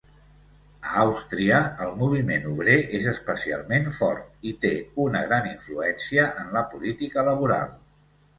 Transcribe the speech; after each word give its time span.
A 0.91 0.93
Àustria, 1.01 1.59
el 1.85 1.91
moviment 1.99 2.47
obrer 2.51 2.77
és 3.01 3.05
especialment 3.11 3.85
fort 3.99 4.49
i 4.53 4.55
té 4.65 4.73
una 5.05 5.23
gran 5.29 5.47
influència 5.53 6.25
en 6.45 6.51
la 6.59 6.67
política 6.75 7.29
laboral. 7.31 7.79